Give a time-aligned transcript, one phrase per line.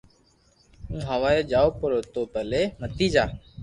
[0.87, 3.25] ھون ھوارو جاو پرو تو ڀلي متيجا